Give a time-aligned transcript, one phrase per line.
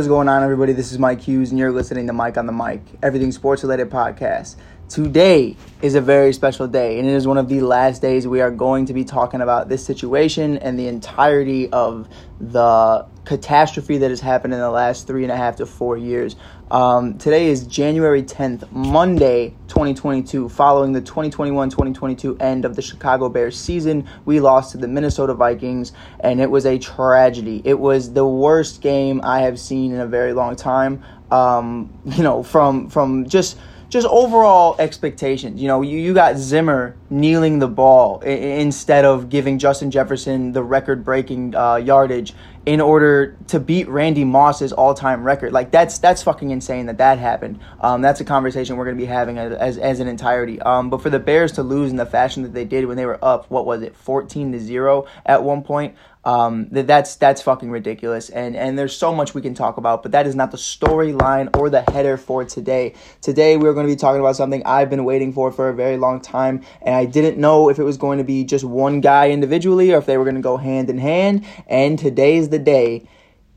[0.00, 0.72] Is going on, everybody?
[0.72, 3.90] This is Mike Hughes, and you're listening to Mike on the Mic, everything sports related
[3.90, 4.56] podcast.
[4.88, 8.40] Today is a very special day, and it is one of the last days we
[8.40, 12.08] are going to be talking about this situation and the entirety of
[12.40, 16.34] the catastrophe that has happened in the last three and a half to four years.
[16.68, 20.48] Um, today is January 10th, Monday, 2022.
[20.48, 25.32] Following the 2021 2022 end of the Chicago Bears season, we lost to the Minnesota
[25.32, 27.62] Vikings, and it was a tragedy.
[27.64, 31.00] It was the worst game I have seen in a very long time.
[31.30, 33.56] Um, you know, from from just
[33.90, 35.60] just overall expectations.
[35.60, 40.52] You know, you, you got Zimmer kneeling the ball I- instead of giving Justin Jefferson
[40.52, 42.32] the record breaking uh, yardage
[42.70, 45.52] in order to beat Randy Moss's all time record.
[45.52, 47.58] Like that's that's fucking insane that that happened.
[47.80, 50.62] Um, that's a conversation we're gonna be having as as, as an entirety.
[50.62, 53.06] Um, but for the Bears to lose in the fashion that they did when they
[53.06, 55.96] were up, what was it, fourteen to zero at one point?
[56.22, 60.02] Um, that that's that's fucking ridiculous, and and there's so much we can talk about,
[60.02, 62.94] but that is not the storyline or the header for today.
[63.22, 65.96] Today we're going to be talking about something I've been waiting for for a very
[65.96, 69.30] long time, and I didn't know if it was going to be just one guy
[69.30, 71.46] individually or if they were going to go hand in hand.
[71.66, 73.08] And today's the day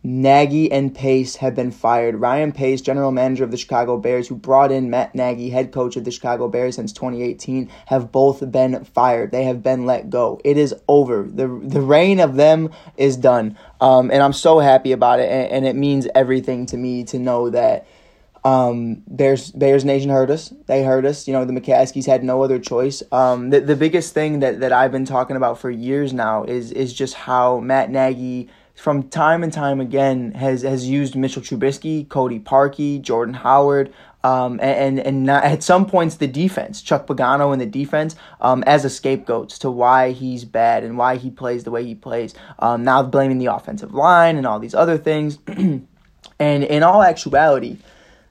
[0.06, 2.16] Nagy and Pace have been fired.
[2.16, 5.96] Ryan Pace, general manager of the Chicago Bears, who brought in Matt Nagy, head coach
[5.96, 9.32] of the Chicago Bears since 2018, have both been fired.
[9.32, 10.42] They have been let go.
[10.44, 11.24] It is over.
[11.24, 13.58] The the reign of them is done.
[13.80, 15.30] Um, and I'm so happy about it.
[15.30, 17.88] And, and it means everything to me to know that
[18.44, 20.54] um, Bears Bears Nation heard us.
[20.66, 21.28] They heard us.
[21.28, 23.04] You know, the McCaskies had no other choice.
[23.12, 26.72] Um, the the biggest thing that, that I've been talking about for years now is
[26.74, 32.08] is just how Matt Nagy from time and time again has has used Mitchell Trubisky,
[32.10, 37.52] Cody Parkey, Jordan Howard, um, and and not, at some points the defense, Chuck Pagano
[37.52, 41.64] and the defense, um, as a scapegoats to why he's bad and why he plays
[41.64, 42.34] the way he plays.
[42.60, 45.88] Um, now blaming the offensive line and all these other things, and
[46.40, 47.78] in all actuality.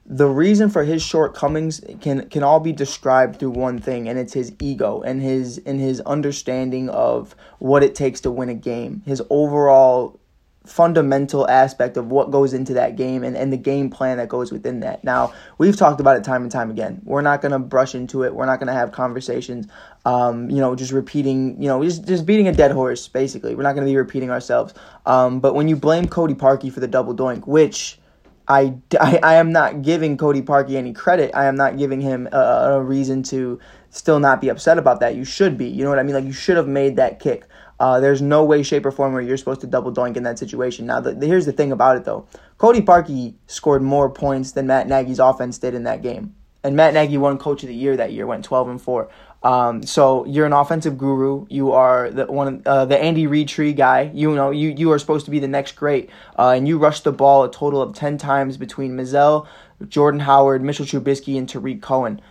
[0.05, 4.33] The reason for his shortcomings can can all be described through one thing, and it's
[4.33, 9.01] his ego and his and his understanding of what it takes to win a game.
[9.05, 10.19] His overall
[10.65, 14.51] fundamental aspect of what goes into that game and, and the game plan that goes
[14.51, 15.03] within that.
[15.03, 17.01] Now, we've talked about it time and time again.
[17.03, 18.33] We're not going to brush into it.
[18.33, 19.67] We're not going to have conversations,
[20.05, 23.55] um, you know, just repeating, you know, just, just beating a dead horse, basically.
[23.55, 24.73] We're not going to be repeating ourselves.
[25.05, 27.99] Um, but when you blame Cody Parkey for the double doink, which
[28.47, 31.31] I, I, I am not giving Cody Parkey any credit.
[31.33, 33.59] I am not giving him a, a reason to
[33.89, 35.15] still not be upset about that.
[35.15, 35.67] You should be.
[35.67, 36.15] You know what I mean?
[36.15, 37.45] Like, you should have made that kick.
[37.79, 40.39] Uh, there's no way, shape, or form where you're supposed to double doink in that
[40.39, 40.85] situation.
[40.85, 42.27] Now, the, the, here's the thing about it, though.
[42.57, 46.35] Cody Parkey scored more points than Matt Nagy's offense did in that game.
[46.63, 49.09] And Matt Nagy won Coach of the Year that year, went 12 and 4.
[49.43, 51.45] Um, so you're an offensive guru.
[51.49, 54.09] You are the one, uh, the Andy Reid tree guy.
[54.13, 56.09] You know, you you are supposed to be the next great.
[56.39, 59.45] Uh, and you rushed the ball a total of 10 times between Mizzell,
[59.89, 62.21] Jordan Howard, Mitchell Trubisky, and Tarik Cohen,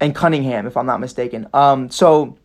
[0.00, 1.46] and Cunningham, if I'm not mistaken.
[1.52, 2.38] Um, so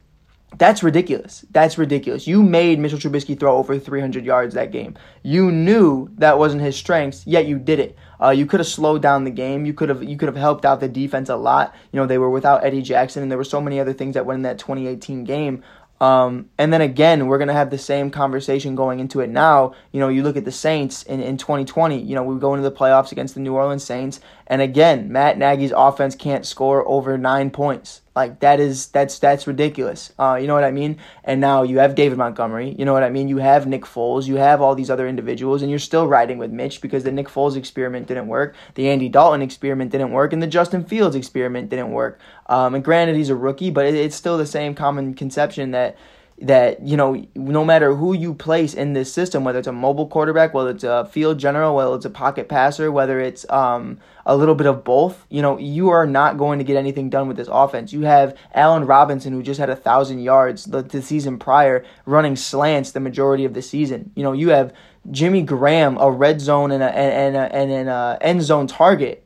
[0.58, 1.46] that's ridiculous.
[1.52, 2.28] That's ridiculous.
[2.28, 4.96] You made Mitchell Trubisky throw over 300 yards that game.
[5.24, 7.97] You knew that wasn't his strengths, yet you did it.
[8.22, 9.66] Uh, you could have slowed down the game.
[9.66, 11.75] You could have you could have helped out the defense a lot.
[11.92, 14.25] You know they were without Eddie Jackson, and there were so many other things that
[14.25, 15.63] went in that 2018 game.
[16.00, 19.74] Um, and then again, we're gonna have the same conversation going into it now.
[19.92, 22.00] You know, you look at the Saints in, in 2020.
[22.00, 25.38] You know, we go into the playoffs against the New Orleans Saints, and again, Matt
[25.38, 28.01] Nagy's offense can't score over nine points.
[28.15, 30.13] Like that is that's that's ridiculous.
[30.19, 31.00] Uh, you know what I mean?
[31.24, 32.75] And now you have David Montgomery.
[32.77, 33.27] You know what I mean?
[33.27, 34.27] You have Nick Foles.
[34.27, 37.27] You have all these other individuals, and you're still riding with Mitch because the Nick
[37.27, 41.69] Foles experiment didn't work, the Andy Dalton experiment didn't work, and the Justin Fields experiment
[41.69, 42.19] didn't work.
[42.48, 45.98] Um, and granted, he's a rookie, but it, it's still the same common conception that
[46.44, 50.07] that you know no matter who you place in this system whether it's a mobile
[50.07, 54.36] quarterback whether it's a field general whether it's a pocket passer whether it's um, a
[54.36, 57.38] little bit of both you know you are not going to get anything done with
[57.38, 61.40] this offense you have allen robinson who just had a thousand yards the, the season
[61.40, 64.74] prior running slants the majority of the season you know you have
[65.12, 69.24] jimmy graham a red zone and, a, and, a, and an uh, end zone target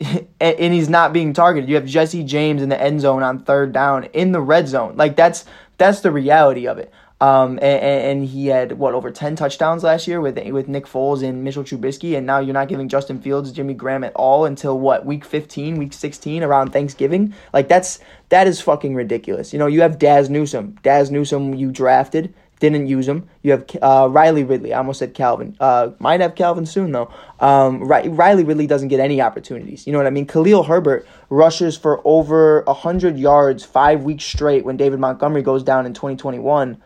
[0.40, 1.68] and he's not being targeted.
[1.68, 4.96] You have Jesse James in the end zone on third down in the red zone.
[4.96, 5.44] Like that's
[5.78, 6.92] that's the reality of it.
[7.20, 11.22] Um, and, and, he had what over ten touchdowns last year with with Nick Foles
[11.22, 14.78] and Mitchell Trubisky, and now you're not giving Justin Fields, Jimmy Graham at all until
[14.78, 17.32] what week fifteen, week sixteen, around Thanksgiving.
[17.52, 18.00] Like that's
[18.30, 19.52] that is fucking ridiculous.
[19.52, 23.28] You know, you have Dazz Newsome, Dazz Newsome, you drafted, didn't use him.
[23.42, 24.72] You have uh, Riley Ridley.
[24.72, 25.56] I almost said Calvin.
[25.60, 27.12] Uh, might have Calvin soon though.
[27.40, 29.86] Um, Riley Ridley doesn't get any opportunities.
[29.86, 30.26] You know what I mean?
[30.26, 35.86] Khalil Herbert rushes for over hundred yards five weeks straight when David Montgomery goes down
[35.86, 36.80] in 2021.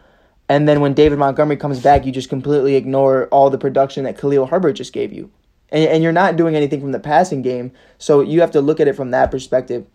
[0.49, 4.19] And then when David Montgomery comes back, you just completely ignore all the production that
[4.19, 5.31] Khalil Herbert just gave you.
[5.71, 7.73] And, and you're not doing anything from the passing game.
[7.99, 9.87] So you have to look at it from that perspective.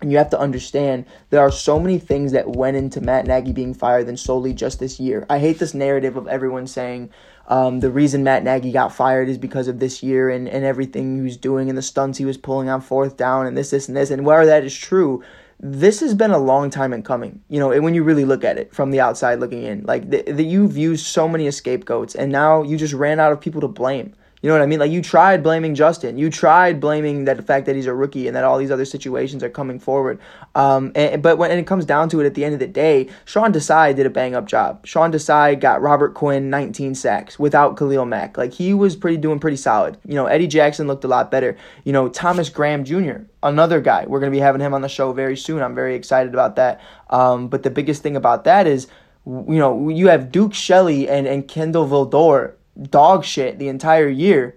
[0.00, 3.52] And you have to understand there are so many things that went into Matt Nagy
[3.52, 5.24] being fired than solely just this year.
[5.30, 7.10] I hate this narrative of everyone saying
[7.48, 11.16] um, the reason Matt Nagy got fired is because of this year and, and everything
[11.16, 13.88] he was doing and the stunts he was pulling on fourth down and this, this,
[13.88, 14.10] and this.
[14.10, 15.22] And whether that is true,
[15.60, 17.42] this has been a long time in coming.
[17.48, 20.42] You know, when you really look at it from the outside looking in, like the,
[20.42, 24.14] you've used so many scapegoats, and now you just ran out of people to blame.
[24.44, 24.78] You know what I mean?
[24.78, 26.18] Like you tried blaming Justin.
[26.18, 28.84] You tried blaming that the fact that he's a rookie and that all these other
[28.84, 30.20] situations are coming forward.
[30.54, 33.08] Um, and, but when it comes down to it, at the end of the day,
[33.24, 34.84] Sean Desai did a bang up job.
[34.86, 38.36] Sean Desai got Robert Quinn 19 sacks without Khalil Mack.
[38.36, 39.96] Like he was pretty doing pretty solid.
[40.06, 41.56] You know, Eddie Jackson looked a lot better.
[41.84, 43.22] You know, Thomas Graham Jr.
[43.42, 44.04] Another guy.
[44.06, 45.62] We're gonna be having him on the show very soon.
[45.62, 46.82] I'm very excited about that.
[47.08, 48.88] Um, but the biggest thing about that is
[49.26, 54.56] you know, you have Duke Shelley and, and Kindle Vildor dog shit the entire year.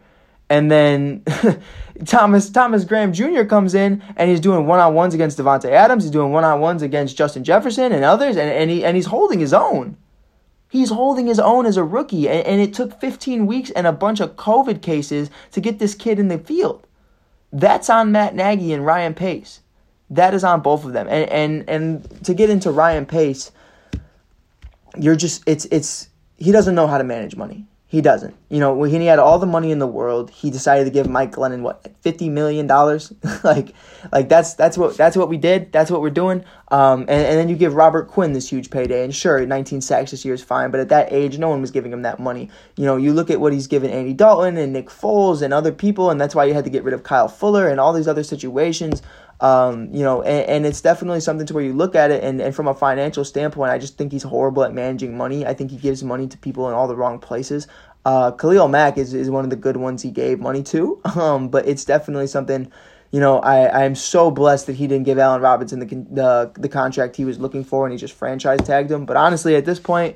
[0.49, 1.23] And then
[2.05, 3.43] Thomas Thomas Graham Jr.
[3.43, 6.03] comes in and he's doing one on ones against Davante Adams.
[6.03, 9.07] He's doing one on ones against Justin Jefferson and others, and, and he and he's
[9.07, 9.97] holding his own.
[10.69, 13.93] He's holding his own as a rookie, and, and it took 15 weeks and a
[13.93, 16.85] bunch of COVID cases to get this kid in the field.
[17.53, 19.61] That's on Matt Nagy and Ryan Pace.
[20.09, 21.07] That is on both of them.
[21.09, 23.51] And and and to get into Ryan Pace,
[24.97, 27.65] you're just it's it's he doesn't know how to manage money.
[27.89, 28.35] He doesn't.
[28.49, 31.07] You know, when he had all the money in the world, he decided to give
[31.07, 33.13] Mike Glennon what fifty million dollars.
[33.45, 33.73] like,
[34.11, 35.71] like that's that's what that's what we did.
[35.71, 36.43] That's what we're doing.
[36.69, 40.11] Um, and, and then you give Robert Quinn this huge payday, and sure, nineteen sacks
[40.11, 42.49] this year is fine, but at that age, no one was giving him that money.
[42.75, 45.71] You know, you look at what he's given Andy Dalton and Nick Foles and other
[45.71, 48.07] people, and that's why you had to get rid of Kyle Fuller and all these
[48.09, 49.01] other situations.
[49.39, 52.41] Um, you know, and, and, it's definitely something to where you look at it, and,
[52.41, 55.45] and from a financial standpoint, I just think he's horrible at managing money.
[55.45, 57.67] I think he gives money to people in all the wrong places.
[58.03, 61.49] Uh, Khalil Mack is, is one of the good ones he gave money to, um,
[61.49, 62.71] but it's definitely something.
[63.11, 66.51] You know, I, I am so blessed that he didn't give Allen Robinson the, the
[66.59, 69.05] the contract he was looking for, and he just franchise tagged him.
[69.05, 70.15] But honestly, at this point,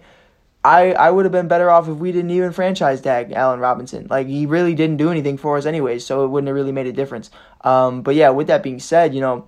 [0.63, 4.07] I, I would have been better off if we didn't even franchise tag Allen Robinson.
[4.09, 6.87] Like he really didn't do anything for us anyways, so it wouldn't have really made
[6.87, 7.31] a difference.
[7.61, 9.47] Um, but yeah, with that being said, you know,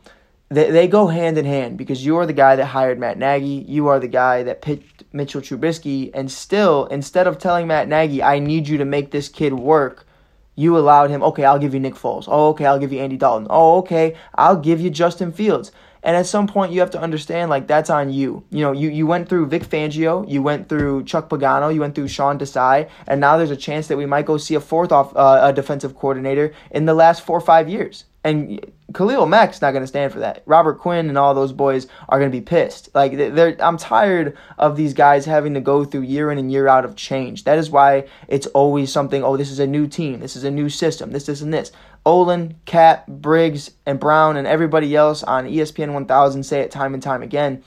[0.50, 3.66] they, they go hand in hand because you are the guy that hired Matt Nagy.
[3.68, 6.10] You are the guy that picked Mitchell Trubisky.
[6.14, 10.08] And still, instead of telling Matt Nagy, I need you to make this kid work,
[10.56, 12.26] you allowed him, okay, I'll give you Nick Foles.
[12.28, 13.48] Oh, okay, I'll give you Andy Dalton.
[13.50, 15.72] Oh, okay, I'll give you Justin Fields.
[16.04, 18.44] And at some point, you have to understand, like, that's on you.
[18.50, 21.96] You know, you, you went through Vic Fangio, you went through Chuck Pagano, you went
[21.96, 24.92] through Sean Desai, and now there's a chance that we might go see a fourth
[24.92, 28.04] off uh, a defensive coordinator in the last four or five years.
[28.26, 30.44] And Khalil Mack's not going to stand for that.
[30.46, 32.90] Robert Quinn and all those boys are going to be pissed.
[32.94, 36.70] Like they're, I'm tired of these guys having to go through year in and year
[36.70, 37.44] out of change.
[37.44, 39.24] That is why it's always something.
[39.24, 40.22] Oh, this is a new team.
[40.22, 41.12] This is a new system.
[41.12, 41.74] This, this, and this.
[42.06, 47.02] Olin, Cap, Briggs, and Brown, and everybody else on ESPN 1000 say it time and
[47.02, 47.64] time again.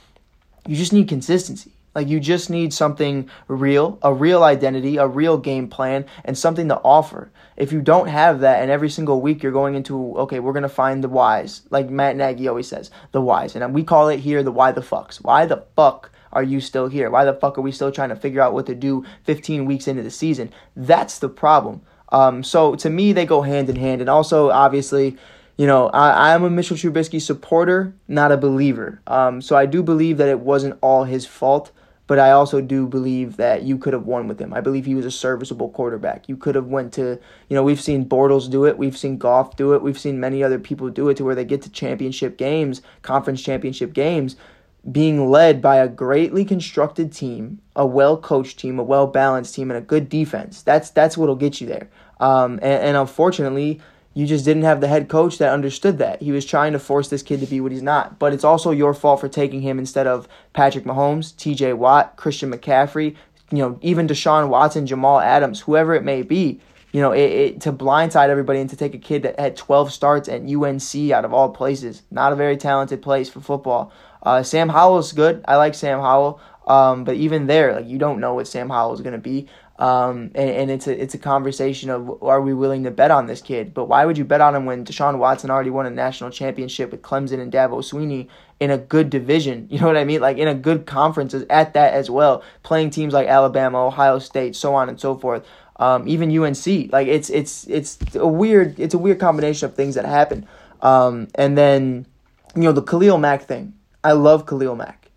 [0.66, 1.72] You just need consistency.
[1.94, 6.68] Like you just need something real, a real identity, a real game plan, and something
[6.68, 7.30] to offer.
[7.56, 10.68] If you don't have that, and every single week you're going into, okay, we're gonna
[10.68, 14.42] find the whys, like Matt Nagy always says, the whys, and we call it here
[14.42, 15.24] the why the fucks.
[15.24, 17.08] Why the fuck are you still here?
[17.08, 19.88] Why the fuck are we still trying to figure out what to do 15 weeks
[19.88, 20.52] into the season?
[20.76, 21.80] That's the problem.
[22.10, 25.16] Um, so to me, they go hand in hand, and also obviously
[25.58, 29.00] you know, I, I'm a Mitchell Trubisky supporter, not a believer.
[29.06, 31.72] Um, so I do believe that it wasn't all his fault
[32.06, 34.54] but I also do believe that you could have won with him.
[34.54, 36.28] I believe he was a serviceable quarterback.
[36.28, 39.56] You could have went to, you know, we've seen Bortles do it, we've seen Goff
[39.56, 42.38] do it, we've seen many other people do it to where they get to championship
[42.38, 44.36] games, conference championship games,
[44.90, 49.70] being led by a greatly constructed team, a well coached team, a well balanced team,
[49.70, 50.62] and a good defense.
[50.62, 51.88] That's that's what'll get you there.
[52.20, 53.80] Um, and, and unfortunately,
[54.14, 56.22] you just didn't have the head coach that understood that.
[56.22, 58.18] He was trying to force this kid to be what he's not.
[58.18, 62.50] But it's also your fault for taking him instead of Patrick Mahomes, TJ Watt, Christian
[62.50, 63.14] McCaffrey,
[63.50, 66.60] you know, even Deshaun Watson, Jamal Adams, whoever it may be.
[66.92, 69.92] You know, it, it, to blindside everybody and to take a kid that had 12
[69.92, 72.02] starts at UNC out of all places.
[72.10, 73.92] Not a very talented place for football.
[74.26, 75.44] Uh, Sam Howell's good.
[75.46, 76.40] I like Sam Howell.
[76.66, 79.46] Um, but even there, like you don't know what Sam Howell is going to be.
[79.78, 83.26] Um, and, and, it's a it's a conversation of are we willing to bet on
[83.26, 83.72] this kid?
[83.72, 86.90] But why would you bet on him when Deshaun Watson already won a national championship
[86.90, 88.26] with Clemson and Dabo Swinney
[88.58, 89.68] in a good division?
[89.70, 90.20] You know what I mean?
[90.20, 94.56] Like in a good conference at that as well, playing teams like Alabama, Ohio State,
[94.56, 95.46] so on and so forth.
[95.76, 99.94] Um, even UNC, like it's it's it's a weird it's a weird combination of things
[99.94, 100.48] that happen.
[100.80, 102.06] Um, and then
[102.56, 103.74] you know the Khalil Mack thing.
[104.06, 105.10] I love Khalil Mack.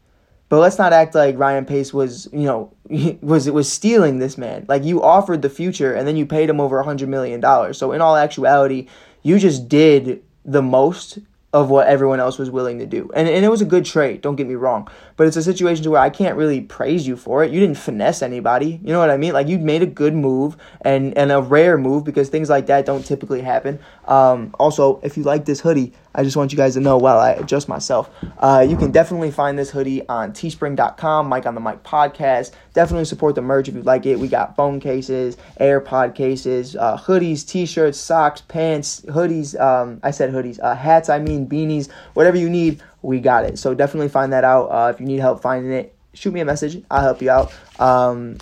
[0.49, 2.73] But let's not act like Ryan Pace was, you know,
[3.21, 4.65] was was stealing this man.
[4.67, 7.77] Like you offered the future and then you paid him over a hundred million dollars.
[7.77, 8.87] So in all actuality,
[9.21, 11.19] you just did the most
[11.53, 13.11] of what everyone else was willing to do.
[13.15, 14.87] And, and it was a good trade, don't get me wrong.
[15.19, 17.51] But it's a situation to where I can't really praise you for it.
[17.51, 18.79] You didn't finesse anybody.
[18.81, 19.33] You know what I mean?
[19.33, 22.85] Like you made a good move and, and a rare move because things like that
[22.85, 23.79] don't typically happen.
[24.07, 27.19] Um, also, if you like this hoodie, I just want you guys to know while
[27.19, 31.61] I adjust myself, uh, you can definitely find this hoodie on teespring.com, Mike on the
[31.61, 32.51] Mic podcast.
[32.73, 34.17] Definitely support the merch if you like it.
[34.17, 39.59] We got phone cases, AirPod cases, uh, hoodies, t shirts, socks, pants, hoodies.
[39.59, 43.57] Um, I said hoodies, uh, hats, I mean beanies, whatever you need, we got it.
[43.59, 44.65] So definitely find that out.
[44.65, 46.83] Uh, if you need help finding it, shoot me a message.
[46.91, 47.53] I'll help you out.
[47.79, 48.37] Um,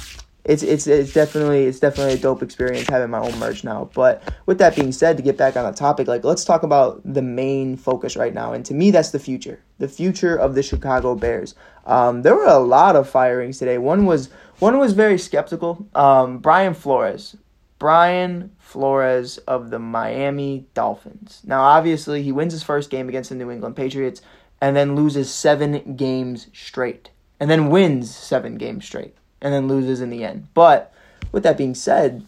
[0.47, 3.89] it's it's it's definitely it's definitely a dope experience having my own merch now.
[3.93, 7.01] But with that being said, to get back on the topic, like let's talk about
[7.03, 10.63] the main focus right now, and to me, that's the future, the future of the
[10.63, 11.53] Chicago Bears.
[11.85, 13.77] Um, there were a lot of firings today.
[13.77, 15.85] One was one was very skeptical.
[15.93, 17.35] Um, Brian Flores,
[17.77, 21.41] Brian Flores of the Miami Dolphins.
[21.45, 24.21] Now, obviously, he wins his first game against the New England Patriots,
[24.59, 27.09] and then loses seven games straight,
[27.39, 30.47] and then wins seven games straight and then loses in the end.
[30.53, 30.93] But
[31.31, 32.25] with that being said,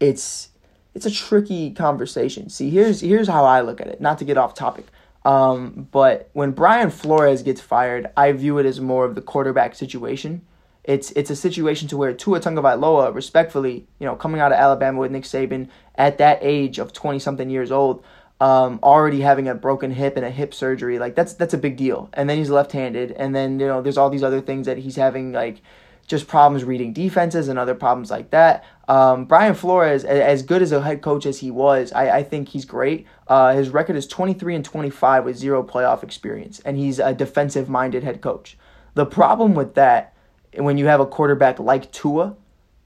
[0.00, 0.50] it's
[0.94, 2.48] it's a tricky conversation.
[2.48, 4.00] See, here's here's how I look at it.
[4.00, 4.86] Not to get off topic,
[5.24, 9.74] um, but when Brian Flores gets fired, I view it as more of the quarterback
[9.74, 10.42] situation.
[10.84, 15.00] It's it's a situation to where Tua Tagovailoa, respectfully, you know, coming out of Alabama
[15.00, 18.04] with Nick Saban at that age of twenty something years old,
[18.40, 21.76] um, already having a broken hip and a hip surgery, like that's that's a big
[21.76, 22.10] deal.
[22.12, 24.78] And then he's left handed, and then you know there's all these other things that
[24.78, 25.62] he's having like
[26.06, 28.64] just problems reading defenses and other problems like that.
[28.88, 32.48] Um, Brian Flores, as good as a head coach as he was, I, I think
[32.48, 33.06] he's great.
[33.26, 37.68] Uh, his record is 23 and 25 with zero playoff experience, and he's a defensive
[37.68, 38.56] minded head coach.
[38.94, 40.14] The problem with that,
[40.54, 42.36] when you have a quarterback like Tua,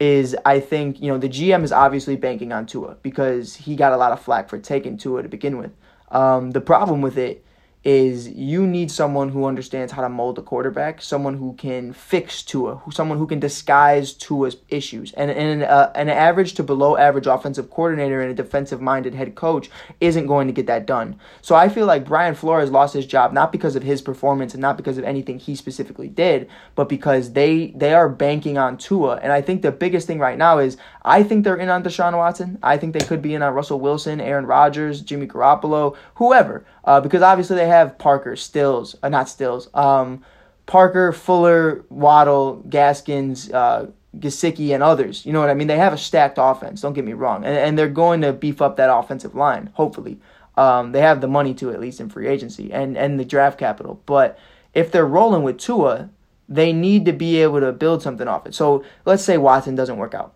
[0.00, 3.92] is I think, you know, the GM is obviously banking on Tua because he got
[3.92, 5.72] a lot of flack for taking Tua to begin with.
[6.10, 7.44] Um, the problem with it
[7.82, 12.42] is you need someone who understands how to mold a quarterback, someone who can fix
[12.42, 15.12] Tua, who, someone who can disguise Tua's issues.
[15.14, 19.34] And, and uh, an average to below average offensive coordinator and a defensive minded head
[19.34, 21.18] coach isn't going to get that done.
[21.40, 24.60] So I feel like Brian Flores lost his job not because of his performance and
[24.60, 29.16] not because of anything he specifically did, but because they they are banking on Tua.
[29.22, 32.16] And I think the biggest thing right now is I think they're in on Deshaun
[32.16, 32.58] Watson.
[32.62, 37.00] I think they could be in on Russell Wilson, Aaron Rodgers, Jimmy Garoppolo, whoever, uh,
[37.00, 40.22] because obviously they have Parker, Stills, uh, not Stills, um,
[40.66, 43.86] Parker, Fuller, Waddle, Gaskins, uh,
[44.18, 45.24] Gesicki, and others.
[45.24, 45.68] You know what I mean?
[45.68, 46.80] They have a stacked offense.
[46.80, 49.70] Don't get me wrong, and, and they're going to beef up that offensive line.
[49.74, 50.18] Hopefully,
[50.56, 53.58] um, they have the money to at least in free agency and and the draft
[53.58, 54.02] capital.
[54.06, 54.38] But
[54.74, 56.10] if they're rolling with Tua,
[56.48, 58.54] they need to be able to build something off it.
[58.54, 60.34] So let's say Watson doesn't work out.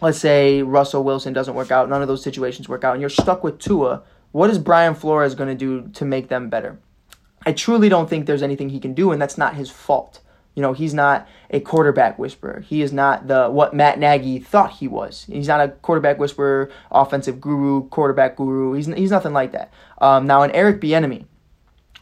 [0.00, 1.88] Let's say Russell Wilson doesn't work out.
[1.88, 5.34] None of those situations work out, and you're stuck with Tua what is Brian Flores
[5.34, 6.78] going to do to make them better?
[7.44, 10.20] I truly don't think there's anything he can do, and that's not his fault.
[10.54, 12.60] You know, he's not a quarterback whisperer.
[12.60, 15.24] He is not the what Matt Nagy thought he was.
[15.26, 18.74] He's not a quarterback whisperer, offensive guru, quarterback guru.
[18.74, 19.72] He's he's nothing like that.
[19.98, 21.24] Um, now, an Eric Bieniemy,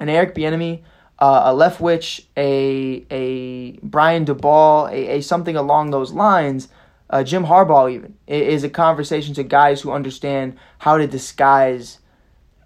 [0.00, 0.83] an Eric Bieniemy,
[1.18, 6.68] uh, a Leftwich, a a Brian Daboll, a, a something along those lines.
[7.11, 11.99] Uh, Jim Harbaugh even is a conversation to guys who understand how to disguise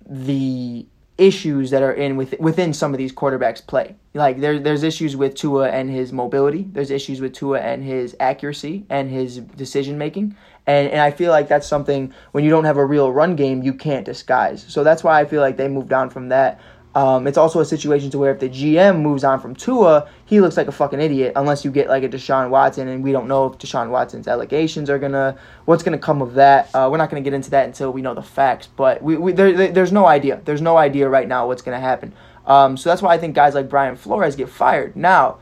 [0.04, 0.86] the
[1.18, 3.94] issues that are in with, within some of these quarterbacks play.
[4.14, 6.66] Like there, there's issues with Tua and his mobility.
[6.72, 10.36] There's issues with Tua and his accuracy and his decision making.
[10.66, 13.62] And and I feel like that's something when you don't have a real run game,
[13.62, 14.64] you can't disguise.
[14.68, 16.60] So that's why I feel like they moved on from that.
[16.94, 20.40] Um, it's also a situation to where if the GM moves on from Tua, he
[20.40, 23.28] looks like a fucking idiot unless you get like a Deshaun Watson, and we don't
[23.28, 26.68] know if Deshaun Watson's allegations are gonna what's gonna come of that.
[26.74, 29.32] Uh, we're not gonna get into that until we know the facts, but we, we
[29.32, 30.42] there, there's no idea.
[30.44, 32.12] There's no idea right now what's gonna happen.
[32.46, 34.94] Um, so that's why I think guys like Brian Flores get fired.
[34.94, 35.38] Now,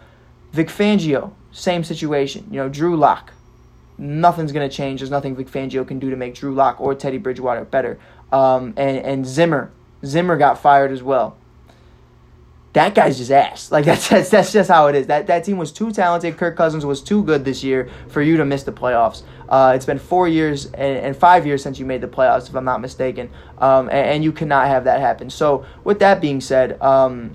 [0.52, 2.46] Vic Fangio, same situation.
[2.48, 3.32] You know, Drew Lock,
[3.98, 5.00] nothing's gonna change.
[5.00, 7.98] There's nothing Vic Fangio can do to make Drew Lock or Teddy Bridgewater better.
[8.30, 9.72] Um, and and Zimmer,
[10.04, 11.36] Zimmer got fired as well
[12.72, 13.72] that guy's just ass.
[13.72, 15.06] Like that's, that's that's just how it is.
[15.06, 16.36] That that team was too talented.
[16.36, 19.22] Kirk Cousins was too good this year for you to miss the playoffs.
[19.48, 22.54] Uh, it's been four years and, and, five years since you made the playoffs, if
[22.54, 23.28] I'm not mistaken.
[23.58, 25.28] Um, and, and, you cannot have that happen.
[25.28, 27.32] So with that being said, um,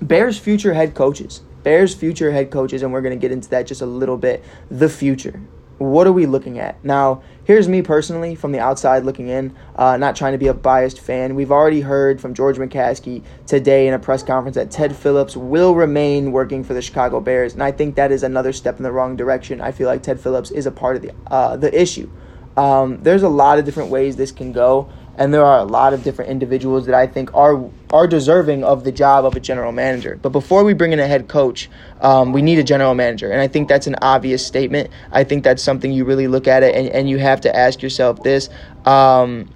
[0.00, 3.82] Bears future head coaches, Bears future head coaches, and we're gonna get into that just
[3.82, 4.42] a little bit.
[4.70, 5.38] The future.
[5.76, 6.82] what are we looking at?
[6.82, 10.54] Now, here's me personally from the outside looking in, uh, not trying to be a
[10.54, 11.34] biased fan.
[11.34, 15.74] We've already heard from George McCaskey today in a press conference that Ted Phillips will
[15.74, 18.92] remain working for the Chicago Bears, and I think that is another step in the
[18.92, 19.60] wrong direction.
[19.60, 22.08] I feel like Ted Phillips is a part of the uh, the issue.
[22.56, 24.88] Um, there's a lot of different ways this can go
[25.20, 28.84] and there are a lot of different individuals that I think are are deserving of
[28.84, 30.18] the job of a general manager.
[30.20, 31.68] But before we bring in a head coach,
[32.00, 34.90] um, we need a general manager, and I think that's an obvious statement.
[35.12, 37.82] I think that's something you really look at it, and, and you have to ask
[37.82, 38.48] yourself this.
[38.86, 39.50] Um,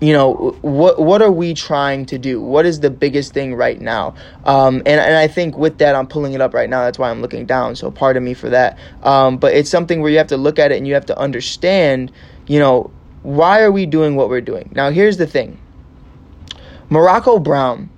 [0.00, 3.82] you know what what are we trying to do what is the biggest thing right
[3.82, 6.98] now um, and, and i think with that i'm pulling it up right now that's
[6.98, 10.16] why i'm looking down so pardon me for that um, but it's something where you
[10.16, 12.10] have to look at it and you have to understand
[12.46, 12.90] you know
[13.22, 14.70] why are we doing what we're doing?
[14.74, 15.58] Now, here's the thing
[16.88, 17.90] Morocco Brown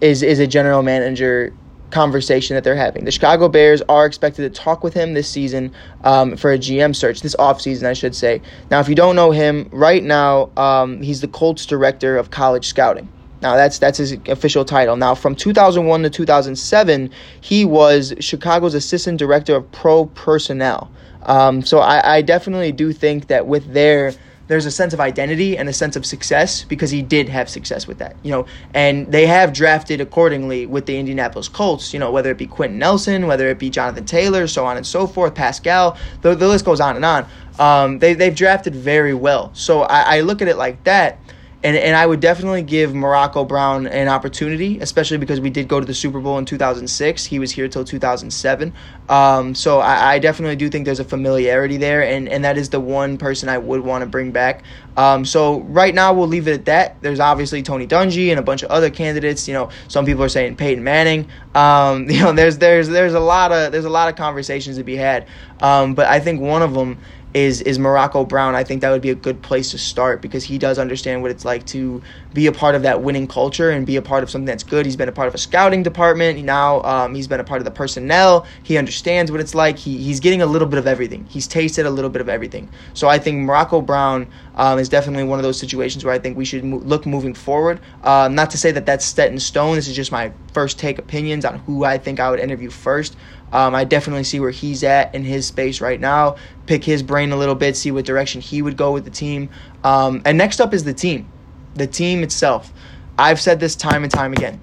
[0.00, 1.54] is, is a general manager
[1.90, 3.04] conversation that they're having.
[3.04, 5.72] The Chicago Bears are expected to talk with him this season
[6.04, 8.40] um, for a GM search, this offseason, I should say.
[8.70, 12.68] Now, if you don't know him, right now, um, he's the Colts director of college
[12.68, 13.08] scouting.
[13.42, 14.96] Now that's that's his official title.
[14.96, 20.90] Now from 2001 to 2007, he was Chicago's assistant director of pro personnel.
[21.22, 24.12] Um, so I, I definitely do think that with their
[24.50, 27.86] there's a sense of identity and a sense of success because he did have success
[27.86, 28.46] with that, you know.
[28.74, 32.76] And they have drafted accordingly with the Indianapolis Colts, you know, whether it be Quenton
[32.76, 36.64] Nelson, whether it be Jonathan Taylor, so on and so forth, Pascal, the, the list
[36.64, 37.26] goes on and on.
[37.60, 39.52] Um, they, they've drafted very well.
[39.54, 41.20] So I, I look at it like that
[41.62, 45.78] and and I would definitely give Morocco Brown an opportunity, especially because we did go
[45.78, 47.24] to the Super Bowl in 2006.
[47.26, 48.72] He was here till 2007.
[49.08, 52.70] Um, so I, I, definitely do think there's a familiarity there, and, and that is
[52.70, 54.62] the one person I would want to bring back.
[54.96, 57.02] Um, so right now we'll leave it at that.
[57.02, 59.48] There's obviously Tony Dungy and a bunch of other candidates.
[59.48, 61.28] You know, some people are saying Peyton Manning.
[61.54, 64.84] Um, you know, there's there's there's a lot of there's a lot of conversations to
[64.84, 65.26] be had.
[65.60, 66.98] Um, but I think one of them
[67.34, 68.54] is is Morocco Brown.
[68.54, 71.30] I think that would be a good place to start because he does understand what
[71.30, 72.02] it's like to
[72.34, 74.84] be a part of that winning culture and be a part of something that's good.
[74.84, 76.42] He's been a part of a scouting department.
[76.44, 78.46] Now um, he's been a part of the personnel.
[78.62, 79.78] He understands what it's like.
[79.78, 81.26] He, he's getting a little bit of everything.
[81.28, 82.68] He's tasted a little bit of everything.
[82.94, 84.26] So I think Morocco Brown
[84.60, 87.32] um, is definitely one of those situations where I think we should mo- look moving
[87.32, 87.80] forward.
[88.04, 89.76] Uh, not to say that that's set in stone.
[89.76, 93.16] This is just my first take opinions on who I think I would interview first.
[93.54, 96.36] Um, I definitely see where he's at in his space right now.
[96.66, 99.48] Pick his brain a little bit, see what direction he would go with the team.
[99.82, 101.26] Um, and next up is the team,
[101.74, 102.70] the team itself.
[103.18, 104.60] I've said this time and time again.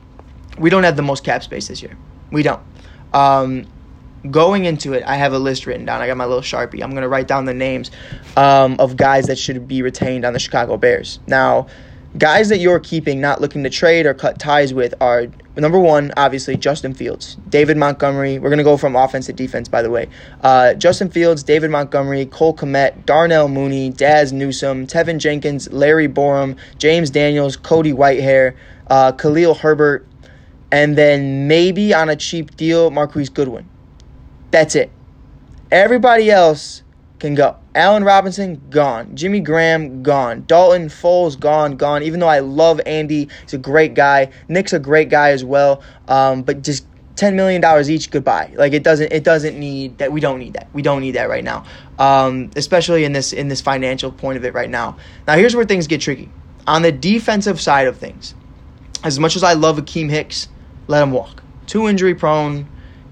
[0.59, 1.97] We don't have the most cap space this year.
[2.31, 2.61] We don't.
[3.13, 3.65] Um,
[4.31, 6.01] going into it, I have a list written down.
[6.01, 6.83] I got my little sharpie.
[6.83, 7.91] I'm gonna write down the names
[8.35, 11.19] um, of guys that should be retained on the Chicago Bears.
[11.27, 11.67] Now,
[12.17, 16.11] guys that you're keeping, not looking to trade or cut ties with, are number one,
[16.17, 18.39] obviously, Justin Fields, David Montgomery.
[18.39, 20.09] We're to go from offense to defense, by the way.
[20.41, 26.57] Uh, Justin Fields, David Montgomery, Cole Kmet, Darnell Mooney, Dazz Newsome, Teven Jenkins, Larry Borom,
[26.77, 28.55] James Daniels, Cody Whitehair,
[28.87, 30.07] uh, Khalil Herbert,
[30.71, 33.67] and then maybe on a cheap deal, Marquise Goodwin.
[34.51, 34.91] That's it.
[35.71, 36.83] Everybody else
[37.19, 37.57] can go.
[37.75, 39.15] Allen Robinson, gone.
[39.15, 40.43] Jimmy Graham, gone.
[40.47, 42.03] Dalton Foles, gone, gone.
[42.03, 44.31] Even though I love Andy, he's a great guy.
[44.47, 45.81] Nick's a great guy as well.
[46.07, 48.53] Um, but just ten million dollars each, goodbye.
[48.55, 50.11] Like it doesn't it doesn't need that.
[50.11, 50.69] We don't need that.
[50.73, 51.65] We don't need that right now.
[51.99, 54.97] Um, especially in this in this financial point of it right now.
[55.27, 56.29] Now here's where things get tricky.
[56.65, 58.35] On the defensive side of things,
[59.03, 60.47] as much as I love Akiem Hicks,
[60.87, 61.43] let him walk.
[61.65, 62.67] Too injury prone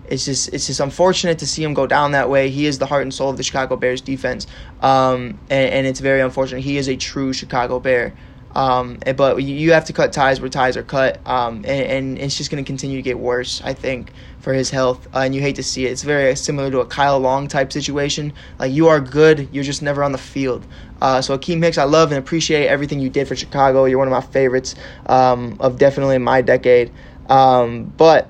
[0.10, 2.50] it's just it's just unfortunate to see him go down that way.
[2.50, 4.48] He is the heart and soul of the Chicago Bears defense,
[4.82, 6.62] um, and, and, it's very unfortunate.
[6.62, 8.14] He is a true Chicago Bear.
[8.56, 12.38] Um, but you have to cut ties where ties are cut, um, and, and, it's
[12.38, 15.08] just going to continue to get worse, I think, for his health.
[15.14, 15.92] Uh, and you hate to see it.
[15.92, 18.32] It's very similar to a Kyle Long type situation.
[18.58, 20.66] Like you are good, you're just never on the field.
[21.02, 23.84] Uh, so Akiem Hicks, I love and appreciate everything you did for Chicago.
[23.86, 24.76] You're one of my favorites
[25.08, 26.94] um, of definitely my decade.
[27.28, 28.30] Um, but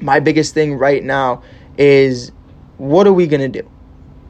[0.00, 1.42] my biggest thing right now
[1.76, 2.32] is
[2.76, 3.68] what are we going to do?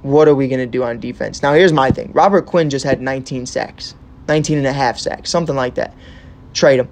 [0.03, 1.43] What are we going to do on defense?
[1.43, 3.95] Now, here's my thing Robert Quinn just had 19 sacks,
[4.29, 5.95] 19 and a half sacks, something like that.
[6.55, 6.89] Trade him.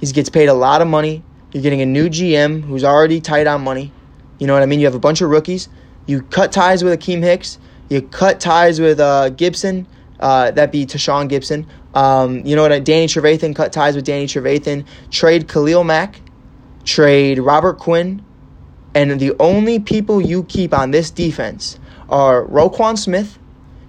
[0.00, 1.22] He gets paid a lot of money.
[1.52, 3.92] You're getting a new GM who's already tight on money.
[4.38, 4.80] You know what I mean?
[4.80, 5.68] You have a bunch of rookies.
[6.06, 7.58] You cut ties with Akiem Hicks.
[7.88, 9.86] You cut ties with uh, Gipson.
[10.18, 11.66] Uh, that be Tashaun Gipson.
[11.94, 12.84] Um, you know what?
[12.84, 14.86] Danny Trevathan cut ties with Danny Trevathan.
[15.10, 16.20] Trade Khalil Mack
[16.84, 18.24] trade Robert Quinn,
[18.94, 23.38] and the only people you keep on this defense are Roquan Smith,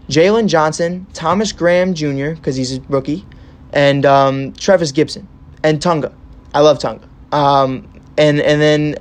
[0.09, 3.25] Jaylon Johnson, Thomas Graham Jr., because he's a rookie,
[3.71, 5.25] and um, Trevis Gipson,
[5.63, 6.13] and Tonga.
[6.53, 7.07] I love Tonga.
[7.31, 8.95] Um, and, and then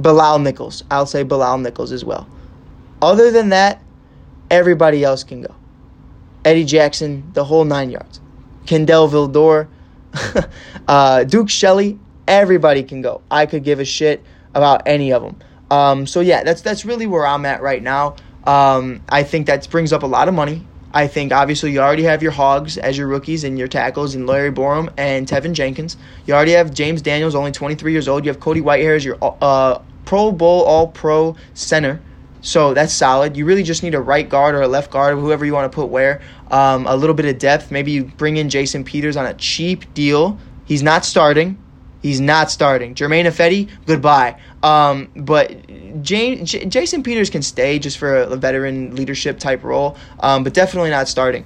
[0.00, 0.84] Bilal Nichols.
[0.90, 2.28] I'll say Bilal Nichols as well.
[3.02, 3.82] Other than that,
[4.50, 5.54] Everybody else can go.
[6.44, 8.20] Eddie Jackson, the whole nine yards.
[8.66, 9.68] Kindle Vildor,
[10.88, 11.98] uh, Duke Shelley,
[12.30, 13.20] everybody can go.
[13.30, 15.36] I could give a shit about any of them.
[15.70, 18.16] Um, so yeah, that's that's really where I'm at right now.
[18.44, 20.66] Um, I think that brings up a lot of money.
[20.92, 24.26] I think obviously you already have your hogs as your rookies and your tackles and
[24.26, 25.96] Larry Borom and Teven Jenkins.
[26.26, 28.24] You already have James Daniels, only 23 years old.
[28.24, 32.00] You have Cody Whitehair as your uh, Pro Bowl All Pro center.
[32.40, 33.36] So that's solid.
[33.36, 35.70] You really just need a right guard or a left guard, or whoever you want
[35.70, 36.22] to put where.
[36.50, 37.70] Um, a little bit of depth.
[37.70, 40.38] Maybe you bring in Jason Peters on a cheap deal.
[40.64, 41.58] He's not starting.
[42.02, 42.94] He's not starting.
[42.94, 44.40] Germain Ifedi, goodbye.
[44.62, 45.54] Um, but
[46.02, 50.44] J- J- Jason Peters can stay just for a, a veteran leadership type role, um,
[50.44, 51.44] but definitely not starting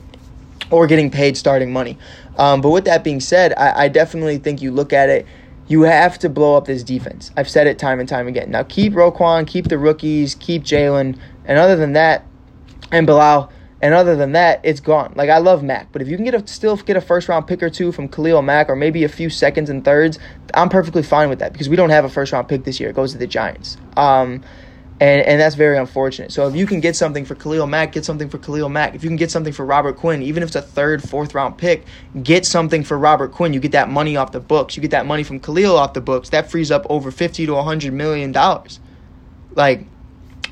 [0.70, 1.98] or getting paid starting money.
[2.38, 5.26] Um, but with that being said, I, I definitely think you look at it
[5.66, 7.30] you have to blow up this defense.
[7.36, 8.50] I've said it time and time again.
[8.50, 12.24] Now keep Roquan, keep the rookies, keep Jaylon, and other than that,
[12.92, 15.12] and Bilal, and other than that, it's gone.
[15.16, 17.46] Like I love Mack, but if you can get a still get a first round
[17.46, 20.18] pick or two from Khalil Mack, or maybe a few seconds and thirds,
[20.54, 22.90] I'm perfectly fine with that because we don't have a first round pick this year.
[22.90, 23.76] It goes to the Giants.
[23.96, 24.42] Um,
[25.00, 26.32] and and that's very unfortunate.
[26.32, 28.94] So if you can get something for Khalil Mack, get something for Khalil Mack.
[28.94, 31.58] If you can get something for Robert Quinn, even if it's a third, fourth round
[31.58, 31.84] pick,
[32.22, 33.52] get something for Robert Quinn.
[33.52, 34.76] You get that money off the books.
[34.76, 36.28] You get that money from Khalil off the books.
[36.30, 38.78] That frees up over fifty to hundred million dollars.
[39.54, 39.86] Like,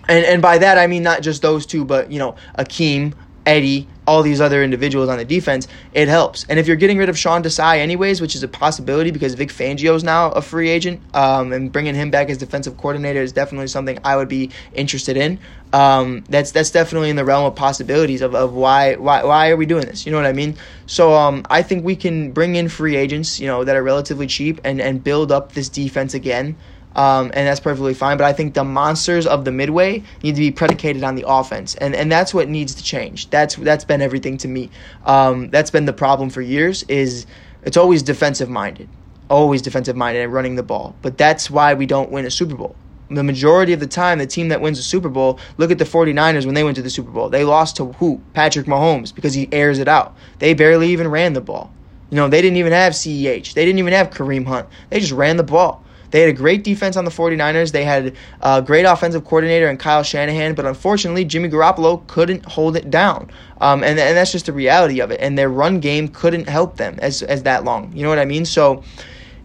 [0.08, 3.14] and and by that I mean not just those two, but you know Akiem,
[3.46, 6.44] Eddie, all these other individuals on the defense, it helps.
[6.48, 9.50] And if you're getting rid of Sean Desai anyways, which is a possibility because Vic
[9.50, 13.32] Fangio is now a free agent, um, and bringing him back as defensive coordinator is
[13.32, 15.38] definitely something I would be interested in.
[15.72, 19.56] Um, that's that's definitely in the realm of possibilities of, of why why why are
[19.56, 20.04] we doing this?
[20.04, 20.56] You know what I mean?
[20.86, 24.26] So um, I think we can bring in free agents, you know, that are relatively
[24.26, 26.56] cheap and and build up this defense again.
[26.94, 28.16] Um, and that's perfectly fine.
[28.18, 31.74] But I think the monsters of the midway need to be predicated on the offense,
[31.76, 33.30] and and that's what needs to change.
[33.30, 34.70] That's that's been everything to me.
[35.04, 36.82] Um, that's been the problem for years.
[36.84, 37.26] Is
[37.62, 38.88] it's always defensive minded,
[39.30, 40.94] always defensive minded and running the ball.
[41.02, 42.76] But that's why we don't win a Super Bowl.
[43.08, 45.84] The majority of the time, the team that wins a Super Bowl, look at the
[45.84, 47.28] 49ers when they went to the Super Bowl.
[47.28, 48.22] They lost to who?
[48.32, 50.16] Patrick Mahomes because he airs it out.
[50.38, 51.70] They barely even ran the ball.
[52.10, 53.54] You know, they didn't even have CEH.
[53.54, 54.68] They didn't even have Kareem Hunt.
[54.90, 55.81] They just ran the ball.
[56.12, 57.72] They had a great defense on the 49ers.
[57.72, 62.76] They had a great offensive coordinator in Kyle Shanahan, but unfortunately, Jimmy Garoppolo couldn't hold
[62.76, 63.30] it down.
[63.60, 65.20] Um, and, and that's just the reality of it.
[65.20, 67.92] And their run game couldn't help them as, as that long.
[67.96, 68.44] You know what I mean?
[68.44, 68.84] So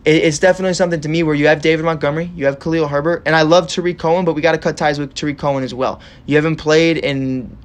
[0.05, 3.35] it's definitely something to me where you have David Montgomery, you have Khalil Herbert, and
[3.35, 5.99] I love Tarik Cohen, but we got to cut ties with Tarik Cohen as well.
[6.25, 7.57] You haven't played in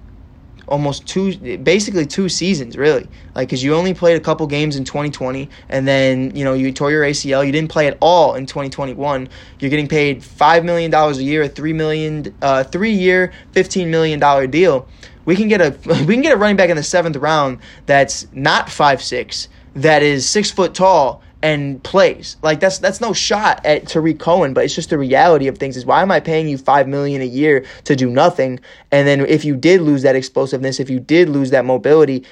[0.73, 3.07] almost two basically two seasons really.
[3.35, 6.73] Like because you only played a couple games in 2020 and then you know you
[6.73, 9.29] tore your acl you didn't play at all in 2021
[9.61, 14.51] you're getting paid $5 million a year a 3 million uh, three year $15 million
[14.51, 14.89] deal.
[15.27, 18.27] We can get a we can get a running back in the seventh round that's
[18.33, 22.37] not five six that is six foot tall and plays.
[22.43, 25.77] Like that's that's no shot at Tarik Cohen, but it's just the reality of things.
[25.77, 28.61] Is why am I paying you five million a year to do nothing?
[28.91, 32.25] And then if you did lose that explosiveness, if you did lose that mobility,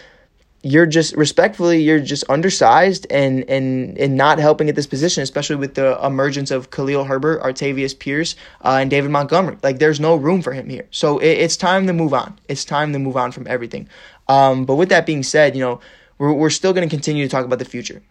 [0.62, 5.57] you're just respectfully you're just undersized and and and not helping at this position, especially
[5.57, 9.57] with the emergence of Khalil Herbert, Artavis Pierce, uh, and David Montgomery.
[9.62, 10.87] Like there's no room for him here.
[10.90, 12.38] So it, it's time to move on.
[12.49, 13.88] It's time to move on from everything.
[14.29, 15.81] Um, but with that being said, you know
[16.18, 18.03] we're we're still going to continue to talk about the future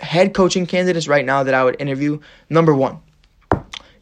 [0.00, 3.00] head coaching candidates right now that I would interview, number one,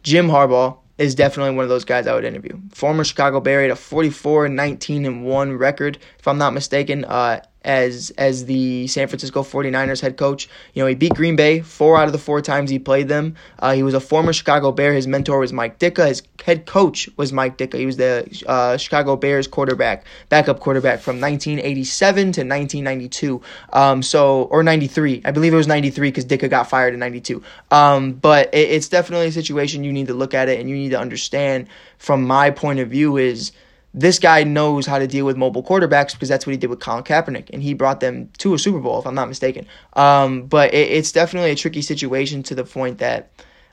[0.03, 2.59] Jim Harbaugh is definitely one of those guys I would interview.
[2.71, 7.05] Former Chicago Bear, had a 44 19 and 1 record, if I'm not mistaken.
[7.05, 10.49] Uh, as as the San Francisco 49ers head coach.
[10.75, 13.37] You know, he beat Green Bay four out of the four times he played them.
[13.59, 14.93] Uh, he was a former Chicago Bear.
[14.93, 16.09] His mentor was Mike Ditka.
[16.09, 17.79] His head coach was Mike Ditka.
[17.79, 23.41] He was the uh, Chicago Bears quarterback, backup quarterback from 1987 to 1992.
[23.73, 27.43] Um, so or 93, I believe it was 93 because Ditka got fired in 92.
[27.71, 30.77] Um, but it, it's definitely a situation you need to look at it and you
[30.77, 31.69] need to understand.
[31.99, 33.53] From my point of view, is
[33.95, 36.81] this guy knows how to deal with mobile quarterbacks because that's what he did with
[36.81, 39.67] Colin Kaepernick, and he brought them to a Super Bowl, if I'm not mistaken.
[39.95, 43.31] Um, but it, it's definitely a tricky situation to the point that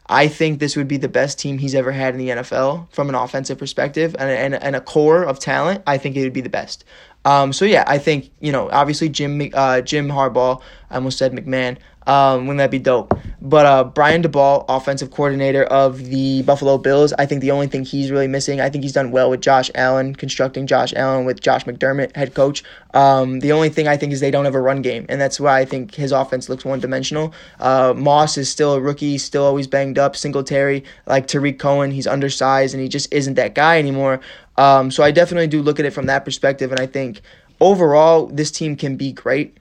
[0.07, 3.09] I think this would be the best team he's ever had in the NFL from
[3.09, 5.83] an offensive perspective and, and, and a core of talent.
[5.85, 6.83] I think it would be the best.
[7.25, 10.61] Um, so yeah, I think you know obviously Jim uh, Jim Harbaugh.
[10.89, 11.77] I almost said McMahon.
[12.07, 13.13] Um, wouldn't that be dope?
[13.41, 17.85] But uh, Brian Daboll, offensive coordinator of the Buffalo Bills, I think the only thing
[17.85, 21.39] he's really missing, I think he's done well with Josh Allen, constructing Josh Allen with
[21.39, 22.63] Josh McDermott, head coach.
[22.93, 25.39] Um, the only thing I think is they don't have a run game, and that's
[25.39, 27.33] why I think his offense looks one dimensional.
[27.59, 30.15] Uh, Moss is still a rookie, still always banged up.
[30.15, 34.19] Singletary, like Tarik Cohen, he's undersized and he just isn't that guy anymore.
[34.57, 37.21] Um, so I definitely do look at it from that perspective, and I think
[37.61, 39.57] overall this team can be great.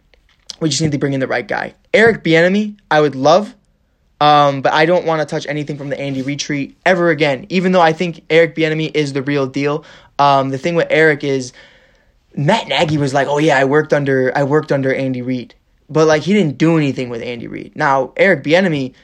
[0.61, 1.74] We just need to bring in the right guy.
[1.92, 3.55] Eric Bieniemy, I would love,
[4.20, 7.46] um, but I don't want to touch anything from the Andy Reid retreat ever again.
[7.48, 9.85] Even though I think Eric Bieniemy is the real deal.
[10.18, 11.53] Um, the thing with Eric is
[12.35, 15.55] Matt Nagy was like, "Oh yeah, I worked under I worked under Andy Reid,"
[15.88, 17.77] but like he didn't do anything with Andy Reid.
[17.77, 18.94] Now Eric Bieniemy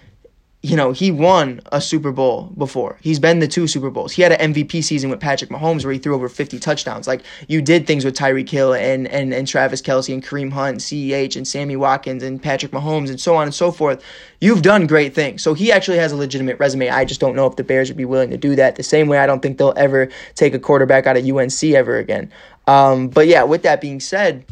[0.65, 2.97] you know, he won a Super Bowl before.
[3.03, 4.13] He's been the two Super Bowls.
[4.13, 7.07] He had an MVP season with Patrick Mahomes where he threw over 50 touchdowns.
[7.07, 10.71] Like you did things with Tyreek Hill and and and Travis Kelce and Kareem Hunt
[10.71, 14.03] and CEH and Sammy Watkins and Patrick Mahomes and so on and so forth.
[14.41, 15.43] You've done great things.
[15.43, 16.89] So he actually has a legitimate resume.
[16.89, 18.77] I just don't know if the Bears would be willing to do that.
[18.77, 21.99] The same way I don't think they'll ever take a quarterback out of UNC ever
[21.99, 22.33] again.
[22.67, 24.47] Um, but yeah, with that being said,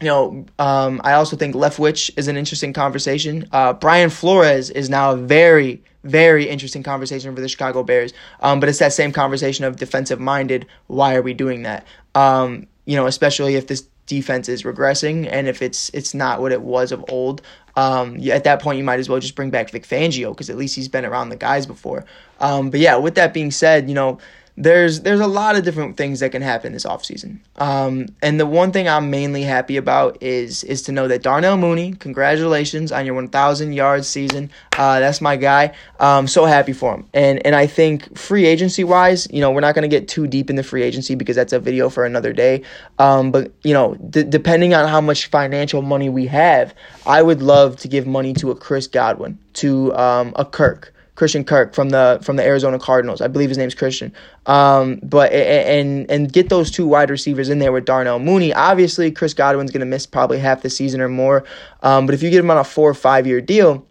[0.00, 3.48] you know, um, I also think Leftwich is an interesting conversation.
[3.52, 8.12] Uh, Brian Flores is now a very, very interesting conversation for the Chicago Bears.
[8.40, 10.66] Um, but it's that same conversation of defensive minded.
[10.86, 11.86] Why are we doing that?
[12.14, 16.52] Um, you know, especially if this defense is regressing and if it's it's not what
[16.52, 17.42] it was of old.
[17.74, 20.56] Um, at that point, you might as well just bring back Vic Fangio because at
[20.56, 22.04] least he's been around the guys before.
[22.40, 24.18] Um, but yeah, with that being said, you know
[24.58, 27.40] there's there's a lot of different things that can happen this offseason.
[27.56, 31.58] Um, and the one thing I'm mainly happy about is is to know that Darnell
[31.58, 34.50] Mooney, congratulations on your 1,000 yard season.
[34.78, 35.74] Uh, that's my guy.
[36.00, 37.06] Um, so happy for him.
[37.12, 40.26] And and I think free agency wise, you know, we're not going to get too
[40.26, 42.62] deep in the free agency because that's a video for another day.
[42.98, 47.42] Um, but you know, d- depending on how much financial money we have, I would
[47.42, 50.94] love to give money to a Chris Godwin, to um, a Kirk.
[51.16, 53.20] Christian Kirk from the from the Arizona Cardinals.
[53.20, 54.12] I believe his name's Christian.
[54.44, 58.52] Um, but and and get those two wide receivers in there with Darnell Mooney.
[58.54, 61.44] Obviously, Chris Godwin's going to miss probably half the season or more.
[61.82, 63.86] Um, but if you get him on a four or five year deal,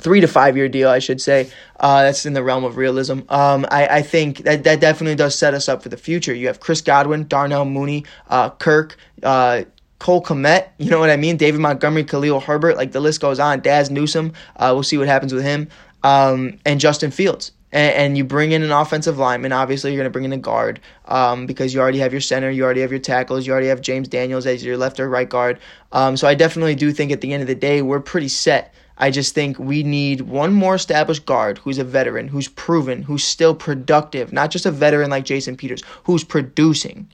[0.00, 1.50] three to five year deal, I should say.
[1.78, 3.20] Uh, that's in the realm of realism.
[3.28, 6.34] Um, I, I think that, that definitely does set us up for the future.
[6.34, 9.64] You have Chris Godwin, Darnell Mooney, uh, Kirk, uh,
[9.98, 11.36] Cole Kmet, you know what I mean?
[11.38, 13.60] David Montgomery, Khalil Herbert, like the list goes on.
[13.60, 15.68] Dazz Newsome, uh, we'll see what happens with him
[16.06, 17.52] um, and Justin Fields.
[17.72, 19.52] And, and, you bring in an offensive lineman.
[19.52, 22.48] Obviously, you're going to bring in a guard um, because you already have your center,
[22.48, 25.28] you already have your tackles, you already have James Daniels as your left or right
[25.28, 25.58] guard.
[25.90, 28.72] Um, so I definitely do think at the end of the day, we're pretty set.
[28.98, 33.24] I just think we need one more established guard who's a veteran, who's proven, who's
[33.24, 37.08] still productive, not just a veteran like Jason Peters, who's producing.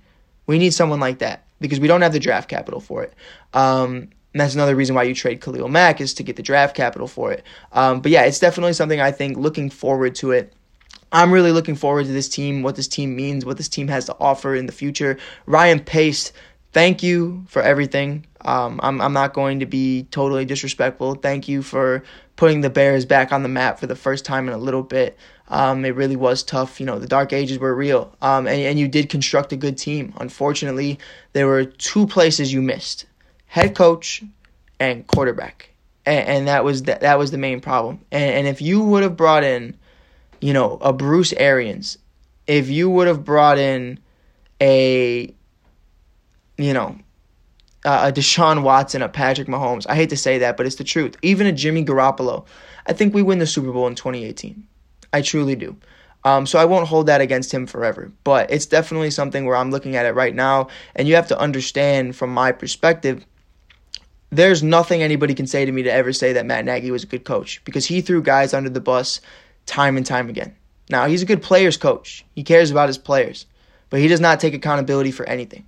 [0.47, 3.15] We need someone like that because we don't have the draft capital for it.
[3.55, 6.75] Um, and that's another reason why you trade Khalil Mack is to get the draft
[6.75, 7.45] capital for it.
[7.73, 10.53] Um, but yeah, it's definitely something I think looking forward to it.
[11.13, 14.07] I'm really looking forward to this team, what this team means, what this team has
[14.07, 15.19] to offer in the future.
[15.45, 16.33] Ryan Pace,
[16.73, 18.25] thank you for everything.
[18.41, 21.17] Um, I'm, I'm not going to be totally disrespectful.
[21.17, 22.03] Thank you for
[22.37, 25.19] putting the Bears back on the map for the first time in a little bit.
[25.49, 26.81] Um, it really was tough.
[26.81, 28.17] You know, the dark ages were real.
[28.23, 30.15] Um, and, and you did construct a good team.
[30.17, 30.99] Unfortunately,
[31.35, 33.05] there were two places you missed
[33.53, 34.23] head coach
[34.81, 35.69] and quarterback.
[36.07, 38.01] And, and that was the, that was the main problem.
[38.11, 39.77] And, and if you would have brought in,
[40.41, 41.99] you know, a Bruce Arians,
[42.47, 43.99] if you would have brought in
[44.59, 45.35] a,
[46.57, 46.97] you know,
[47.85, 49.87] uh, a Deshaun Watson, a Patrick Mahomes.
[49.87, 51.17] I hate to say that, but it's the truth.
[51.21, 52.47] Even a Jimmy Garoppolo,
[52.87, 54.67] I think we win the Super Bowl in 2018.
[55.13, 55.77] I truly do.
[56.25, 58.11] Um, so I won't hold that against him forever.
[58.25, 61.39] But it's definitely something where I'm looking at it right now, and you have to
[61.39, 63.27] understand from my perspective
[64.33, 67.07] there's nothing anybody can say to me to ever say that Matt Nagy was a
[67.07, 69.21] good coach because he threw guys under the bus
[69.67, 70.57] time and time again.
[70.89, 72.25] Now, he's a good players coach.
[72.35, 73.47] He cares about his players,
[73.91, 75.67] but he does not take accountability for anything.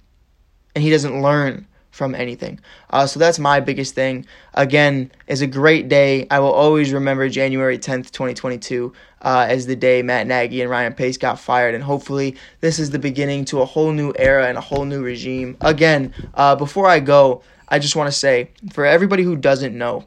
[0.75, 2.59] And he doesn't learn from anything.
[2.91, 4.27] Uh, so that's my biggest thing.
[4.55, 6.27] Again, is a great day.
[6.31, 10.95] I will always remember January 10th, 2022, uh, as the day Matt Nagy and Ryan
[10.95, 11.75] Pace got fired.
[11.75, 15.05] And hopefully, this is the beginning to a whole new era and a whole new
[15.05, 15.57] regime.
[15.61, 20.05] Again, uh, before I go, I just want to say for everybody who doesn't know,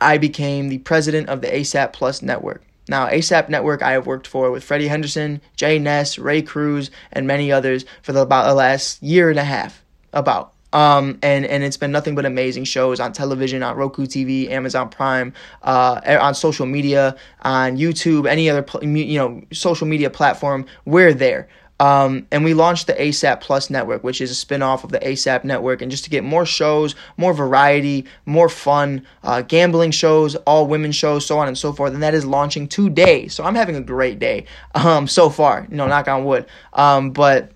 [0.00, 2.62] I became the president of the ASAP Plus network.
[2.88, 7.26] Now, ASAP Network I have worked for with Freddie Henderson, Jay Ness, Ray Cruz, and
[7.26, 9.84] many others for the, about the last year and a half.
[10.14, 10.54] About.
[10.72, 14.88] Um, and, and it's been nothing but amazing shows on television, on Roku TV, Amazon
[14.88, 20.66] Prime, uh, on social media, on YouTube, any other you know social media platform.
[20.84, 21.48] We're there.
[21.80, 25.44] Um, and we launched the ASAP Plus network, which is a spinoff of the ASAP
[25.44, 25.80] network.
[25.80, 30.92] And just to get more shows, more variety, more fun, uh, gambling shows, all women
[30.92, 31.94] shows, so on and so forth.
[31.94, 33.28] And that is launching today.
[33.28, 36.46] So I'm having a great day um, so far, you know, knock on wood.
[36.72, 37.52] Um, but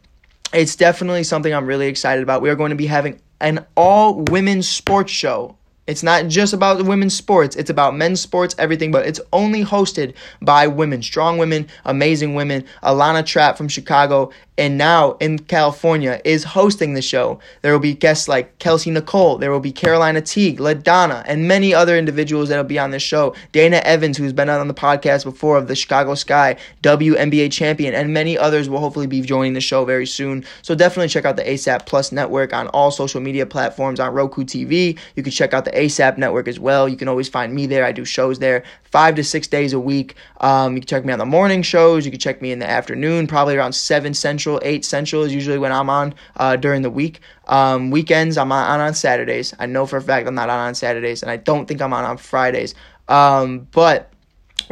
[0.53, 2.43] it's definitely something I'm really excited about.
[2.43, 5.57] We are going to be having an all women sports show
[5.93, 10.15] It's not just about women's sports, it's about men's sports, everything, but it's only hosted
[10.41, 12.65] by women, strong women, amazing women.
[12.83, 17.41] Alana Trapp from Chicago and now in California is hosting the show.
[17.63, 21.75] There will be guests like Kelsey Nicole, there will be Carolina Teague, LaDonna, and many
[21.75, 23.35] other individuals that will be on the show.
[23.53, 28.13] Dana Evans, who's been on the podcast before of the Chicago Sky, WNBA champion, and
[28.13, 30.45] many others will hopefully be joining the show very soon.
[30.61, 34.45] So definitely check out the ASAP Plus network on all social media platforms on Roku
[34.45, 34.99] TV.
[35.17, 36.89] You can check out the ASAP network as well.
[36.89, 37.85] You can always find me there.
[37.85, 40.15] I do shows there five to six days a week.
[40.41, 42.05] Um, you can check me on the morning shows.
[42.05, 45.59] You can check me in the afternoon, probably around 7 Central, 8 Central is usually
[45.59, 47.21] when I'm on uh, during the week.
[47.47, 49.55] Um, weekends, I'm on, on Saturdays.
[49.59, 51.93] I know for a fact I'm not on on Saturdays, and I don't think I'm
[51.93, 52.75] on on Fridays.
[53.09, 54.12] Um, but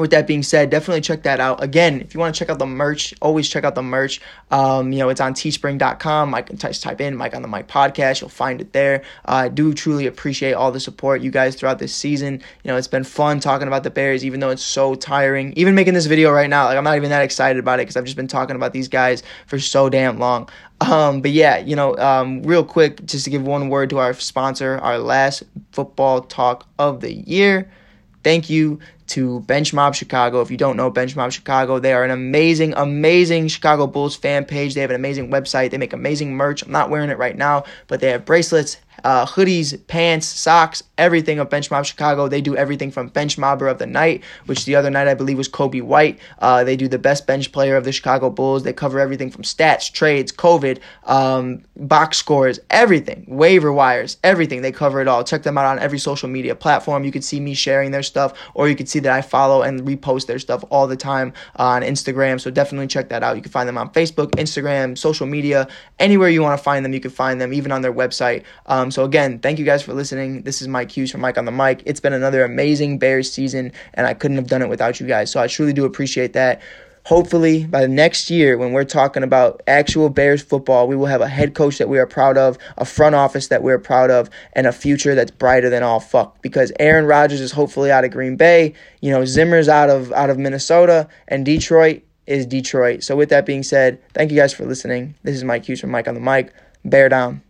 [0.00, 1.62] with that being said, definitely check that out.
[1.62, 4.20] Again, if you want to check out the merch, always check out the merch.
[4.50, 6.34] Um, you know, it's on teespring.com.
[6.34, 8.20] I can just type in Mike on the Mic podcast.
[8.20, 9.02] You'll find it there.
[9.26, 12.42] Uh, I do truly appreciate all the support you guys throughout this season.
[12.64, 15.52] You know, it's been fun talking about the Bears, even though it's so tiring.
[15.54, 17.96] Even making this video right now, like I'm not even that excited about it because
[17.96, 20.48] I've just been talking about these guys for so damn long.
[20.80, 24.14] Um, but yeah, you know, um, real quick, just to give one word to our
[24.14, 27.70] sponsor, our last football talk of the year.
[28.22, 30.40] Thank you to Bench Mob Chicago.
[30.40, 34.44] If you don't know Bench Mob Chicago, they are an amazing, amazing Chicago Bulls fan
[34.44, 34.74] page.
[34.74, 35.70] They have an amazing website.
[35.70, 36.62] They make amazing merch.
[36.62, 41.38] I'm not wearing it right now, but they have bracelets, uh, hoodies, pants, socks, everything
[41.38, 42.28] of Bench Mob Chicago.
[42.28, 45.38] They do everything from Bench Mobber of the Night, which the other night I believe
[45.38, 46.18] was Coby White.
[46.38, 48.62] Uh, they do the best bench player of the Chicago Bulls.
[48.62, 54.62] They cover everything from stats, trades, COVID, um, box scores, everything, waiver wires, everything.
[54.62, 55.24] They cover it all.
[55.24, 57.04] Check them out on every social media platform.
[57.04, 59.80] You can see me sharing their stuff, or you can see that I follow and
[59.82, 62.40] repost their stuff all the time on Instagram.
[62.40, 63.36] So definitely check that out.
[63.36, 66.92] You can find them on Facebook, Instagram, social media, anywhere you want to find them.
[66.92, 68.44] You can find them, even on their website.
[68.90, 70.42] Um, so again, thank you guys for listening.
[70.42, 71.80] This is Mike Hughes from Mike on the Mic.
[71.86, 75.30] It's been another amazing Bears season, and I couldn't have done it without you guys.
[75.30, 76.60] So I truly do appreciate that.
[77.06, 81.20] Hopefully, by the next year, when we're talking about actual Bears football, we will have
[81.20, 84.28] a head coach that we are proud of, a front office that we're proud of,
[84.54, 86.42] and a future that's brighter than all fuck.
[86.42, 90.30] Because Aaron Rodgers is hopefully out of Green Bay, you know, Zimmer's out of out
[90.30, 93.04] of Minnesota, and Detroit is Detroit.
[93.04, 95.14] So with that being said, thank you guys for listening.
[95.22, 96.52] This is Mike Hughes from Mike on the Mic.
[96.84, 97.42] Bear down.